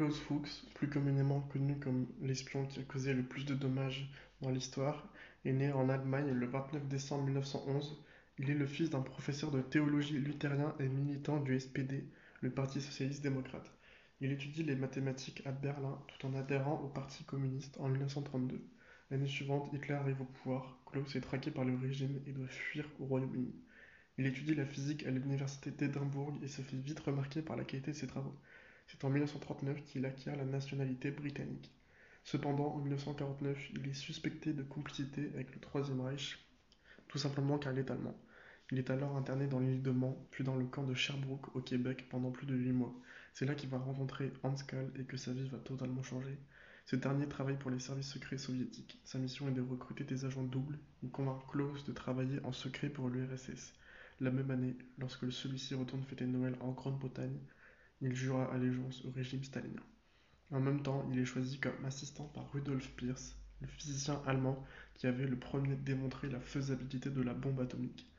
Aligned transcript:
Klaus 0.00 0.18
Fuchs, 0.18 0.64
plus 0.72 0.88
communément 0.88 1.42
connu 1.52 1.78
comme 1.78 2.06
l'espion 2.22 2.64
qui 2.64 2.80
a 2.80 2.82
causé 2.84 3.12
le 3.12 3.22
plus 3.22 3.44
de 3.44 3.52
dommages 3.52 4.10
dans 4.40 4.48
l'histoire, 4.48 5.06
est 5.44 5.52
né 5.52 5.70
en 5.74 5.90
Allemagne 5.90 6.30
le 6.30 6.46
29 6.46 6.88
décembre 6.88 7.24
1911. 7.24 8.02
Il 8.38 8.48
est 8.48 8.54
le 8.54 8.64
fils 8.64 8.88
d'un 8.88 9.02
professeur 9.02 9.50
de 9.50 9.60
théologie 9.60 10.18
luthérien 10.18 10.74
et 10.80 10.88
militant 10.88 11.38
du 11.38 11.60
SPD, 11.60 12.08
le 12.40 12.48
Parti 12.48 12.80
socialiste 12.80 13.22
démocrate. 13.22 13.70
Il 14.22 14.32
étudie 14.32 14.62
les 14.62 14.74
mathématiques 14.74 15.42
à 15.44 15.52
Berlin 15.52 16.02
tout 16.08 16.26
en 16.26 16.34
adhérant 16.34 16.80
au 16.80 16.88
Parti 16.88 17.24
communiste 17.24 17.76
en 17.78 17.90
1932. 17.90 18.58
L'année 19.10 19.28
suivante, 19.28 19.70
Hitler 19.74 19.96
arrive 19.96 20.22
au 20.22 20.24
pouvoir, 20.24 20.78
Klaus 20.86 21.14
est 21.14 21.20
traqué 21.20 21.50
par 21.50 21.66
le 21.66 21.76
régime 21.76 22.22
et 22.26 22.32
doit 22.32 22.48
fuir 22.48 22.88
au 23.00 23.04
Royaume-Uni. 23.04 23.54
Il 24.16 24.24
étudie 24.24 24.54
la 24.54 24.64
physique 24.64 25.04
à 25.04 25.10
l'université 25.10 25.70
d'Édimbourg 25.70 26.32
et 26.42 26.48
se 26.48 26.62
fait 26.62 26.78
vite 26.78 27.00
remarquer 27.00 27.42
par 27.42 27.58
la 27.58 27.64
qualité 27.64 27.90
de 27.90 27.96
ses 27.96 28.06
travaux. 28.06 28.34
C'est 28.90 29.04
en 29.04 29.10
1939 29.10 29.84
qu'il 29.84 30.04
acquiert 30.04 30.34
la 30.34 30.44
nationalité 30.44 31.12
britannique. 31.12 31.70
Cependant, 32.24 32.74
en 32.74 32.78
1949, 32.78 33.70
il 33.76 33.88
est 33.88 33.94
suspecté 33.94 34.52
de 34.52 34.64
complicité 34.64 35.30
avec 35.32 35.54
le 35.54 35.60
Troisième 35.60 36.00
Reich, 36.00 36.44
tout 37.06 37.18
simplement 37.18 37.56
car 37.56 37.72
il 37.72 37.78
est 37.78 37.90
allemand. 37.90 38.18
Il 38.72 38.78
est 38.78 38.90
alors 38.90 39.16
interné 39.16 39.46
dans 39.46 39.60
l'île 39.60 39.82
de 39.82 39.92
Mans, 39.92 40.26
puis 40.32 40.42
dans 40.42 40.56
le 40.56 40.64
camp 40.66 40.82
de 40.82 40.94
Sherbrooke 40.94 41.54
au 41.54 41.60
Québec 41.60 42.08
pendant 42.10 42.32
plus 42.32 42.46
de 42.46 42.54
8 42.56 42.72
mois. 42.72 42.92
C'est 43.32 43.46
là 43.46 43.54
qu'il 43.54 43.70
va 43.70 43.78
rencontrer 43.78 44.32
Hans 44.42 44.56
Kahl 44.56 44.90
et 44.98 45.04
que 45.04 45.16
sa 45.16 45.32
vie 45.32 45.48
va 45.48 45.58
totalement 45.58 46.02
changer. 46.02 46.36
Ce 46.86 46.96
dernier 46.96 47.28
travaille 47.28 47.58
pour 47.58 47.70
les 47.70 47.78
services 47.78 48.10
secrets 48.10 48.38
soviétiques. 48.38 49.00
Sa 49.04 49.18
mission 49.20 49.46
est 49.46 49.52
de 49.52 49.60
recruter 49.60 50.02
des 50.02 50.24
agents 50.24 50.42
doubles. 50.42 50.80
Il 51.04 51.10
convainc 51.10 51.46
Klaus 51.48 51.84
de 51.84 51.92
travailler 51.92 52.40
en 52.42 52.52
secret 52.52 52.88
pour 52.88 53.08
l'URSS. 53.08 53.72
La 54.18 54.32
même 54.32 54.50
année, 54.50 54.76
lorsque 54.98 55.30
celui-ci 55.30 55.76
retourne 55.76 56.02
fêter 56.02 56.26
Noël 56.26 56.56
en 56.60 56.72
Grande-Bretagne, 56.72 57.38
il 58.00 58.14
jura 58.14 58.52
allégeance 58.52 59.04
au 59.04 59.10
régime 59.10 59.44
stalinien. 59.44 59.82
En 60.50 60.60
même 60.60 60.82
temps, 60.82 61.08
il 61.12 61.18
est 61.18 61.24
choisi 61.24 61.60
comme 61.60 61.84
assistant 61.84 62.24
par 62.24 62.50
Rudolf 62.52 62.90
Peirce, 62.96 63.36
le 63.60 63.66
physicien 63.66 64.20
allemand 64.26 64.64
qui 64.94 65.06
avait 65.06 65.26
le 65.26 65.38
premier 65.38 65.76
démontré 65.76 66.28
la 66.28 66.40
faisabilité 66.40 67.10
de 67.10 67.22
la 67.22 67.34
bombe 67.34 67.60
atomique. 67.60 68.10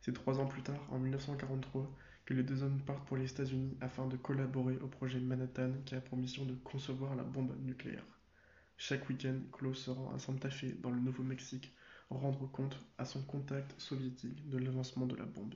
C'est 0.00 0.12
trois 0.12 0.38
ans 0.38 0.46
plus 0.46 0.62
tard, 0.62 0.86
en 0.90 0.98
1943, 0.98 1.90
que 2.26 2.34
les 2.34 2.42
deux 2.42 2.62
hommes 2.62 2.82
partent 2.82 3.06
pour 3.06 3.16
les 3.16 3.30
États-Unis 3.30 3.76
afin 3.80 4.06
de 4.06 4.16
collaborer 4.16 4.76
au 4.78 4.86
projet 4.86 5.18
Manhattan 5.18 5.72
qui 5.86 5.94
a 5.94 6.00
pour 6.00 6.18
mission 6.18 6.44
de 6.44 6.54
concevoir 6.54 7.16
la 7.16 7.22
bombe 7.22 7.56
nucléaire. 7.64 8.04
Chaque 8.76 9.08
week-end, 9.08 9.40
Klaus 9.52 9.84
se 9.84 9.90
rend 9.90 10.14
à 10.14 10.18
Santa 10.18 10.50
Fe, 10.50 10.78
dans 10.80 10.90
le 10.90 11.00
Nouveau-Mexique, 11.00 11.72
rendre 12.10 12.50
compte 12.50 12.78
à 12.98 13.04
son 13.04 13.22
contact 13.22 13.74
soviétique 13.80 14.48
de 14.48 14.58
l'avancement 14.58 15.06
de 15.06 15.16
la 15.16 15.24
bombe. 15.24 15.54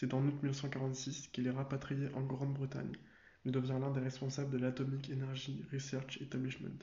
C'est 0.00 0.14
en 0.14 0.24
août 0.24 0.34
1946 0.44 1.26
qu'il 1.32 1.48
est 1.48 1.50
rapatrié 1.50 2.08
en 2.14 2.22
Grande-Bretagne. 2.22 2.94
Il 3.44 3.50
devient 3.50 3.78
l'un 3.80 3.90
des 3.90 3.98
responsables 3.98 4.52
de 4.52 4.58
l'Atomic 4.58 5.10
Energy 5.12 5.64
Research 5.72 6.22
Establishment. 6.22 6.78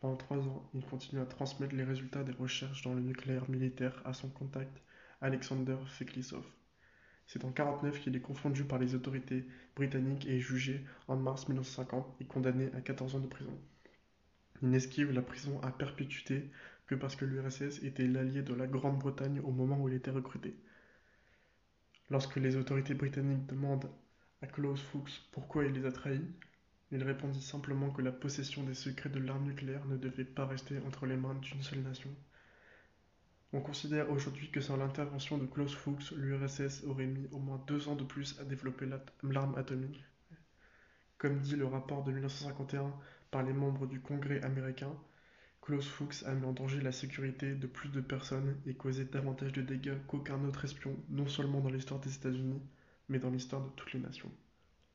Pendant 0.00 0.16
trois 0.16 0.38
ans, 0.38 0.68
il 0.74 0.84
continue 0.84 1.20
à 1.20 1.26
transmettre 1.26 1.76
les 1.76 1.84
résultats 1.84 2.24
des 2.24 2.32
recherches 2.32 2.82
dans 2.82 2.94
le 2.94 3.02
nucléaire 3.02 3.48
militaire 3.48 4.02
à 4.04 4.12
son 4.12 4.28
contact, 4.30 4.82
Alexander 5.20 5.76
Feklisov. 5.86 6.44
C'est 7.28 7.44
en 7.44 7.54
1949 7.54 8.00
qu'il 8.00 8.16
est 8.16 8.20
confondu 8.20 8.64
par 8.64 8.80
les 8.80 8.96
autorités 8.96 9.46
britanniques 9.76 10.26
et 10.26 10.40
jugé 10.40 10.84
en 11.06 11.14
mars 11.14 11.46
1950 11.46 12.16
et 12.20 12.24
condamné 12.24 12.72
à 12.74 12.80
14 12.80 13.14
ans 13.14 13.20
de 13.20 13.28
prison. 13.28 13.56
Il 14.60 14.70
n'esquive 14.70 15.12
la 15.12 15.22
prison 15.22 15.60
à 15.62 15.70
perpétuité 15.70 16.50
que 16.88 16.96
parce 16.96 17.14
que 17.14 17.26
l'URSS 17.26 17.84
était 17.84 18.08
l'allié 18.08 18.42
de 18.42 18.54
la 18.54 18.66
Grande-Bretagne 18.66 19.38
au 19.44 19.52
moment 19.52 19.80
où 19.80 19.88
il 19.88 19.94
était 19.94 20.10
recruté. 20.10 20.56
Lorsque 22.08 22.36
les 22.36 22.56
autorités 22.56 22.94
britanniques 22.94 23.46
demandent 23.46 23.90
à 24.40 24.46
Klaus 24.46 24.80
Fuchs 24.80 25.22
pourquoi 25.32 25.64
il 25.64 25.72
les 25.72 25.86
a 25.86 25.92
trahis, 25.92 26.24
il 26.92 27.02
répondit 27.02 27.42
simplement 27.42 27.90
que 27.90 28.02
la 28.02 28.12
possession 28.12 28.62
des 28.62 28.74
secrets 28.74 29.08
de 29.08 29.18
l'arme 29.18 29.46
nucléaire 29.46 29.84
ne 29.86 29.96
devait 29.96 30.24
pas 30.24 30.46
rester 30.46 30.78
entre 30.86 31.06
les 31.06 31.16
mains 31.16 31.34
d'une 31.34 31.62
seule 31.62 31.80
nation. 31.80 32.10
On 33.52 33.60
considère 33.60 34.10
aujourd'hui 34.10 34.50
que 34.50 34.60
sans 34.60 34.76
l'intervention 34.76 35.38
de 35.38 35.46
Klaus 35.46 35.74
Fuchs, 35.74 36.12
l'URSS 36.12 36.84
aurait 36.84 37.06
mis 37.06 37.26
au 37.32 37.38
moins 37.38 37.60
deux 37.66 37.88
ans 37.88 37.96
de 37.96 38.04
plus 38.04 38.38
à 38.38 38.44
développer 38.44 38.86
l'arme 39.24 39.56
atomique. 39.56 40.04
Comme 41.18 41.40
dit 41.40 41.56
le 41.56 41.66
rapport 41.66 42.04
de 42.04 42.12
1951 42.12 42.92
par 43.30 43.42
les 43.42 43.52
membres 43.52 43.86
du 43.86 44.00
Congrès 44.00 44.42
américain, 44.42 44.92
Klaus 45.66 45.88
Fuchs 45.88 46.22
a 46.26 46.32
mis 46.32 46.46
en 46.46 46.52
danger 46.52 46.80
la 46.80 46.92
sécurité 46.92 47.56
de 47.56 47.66
plus 47.66 47.88
de 47.88 48.00
personnes 48.00 48.56
et 48.66 48.74
causé 48.74 49.04
davantage 49.04 49.52
de 49.52 49.62
dégâts 49.62 49.98
qu'aucun 50.06 50.44
autre 50.44 50.64
espion, 50.64 50.96
non 51.08 51.26
seulement 51.26 51.58
dans 51.58 51.70
l'histoire 51.70 51.98
des 51.98 52.14
États-Unis, 52.14 52.62
mais 53.08 53.18
dans 53.18 53.30
l'histoire 53.30 53.64
de 53.64 53.70
toutes 53.70 53.92
les 53.92 53.98
nations. 53.98 54.30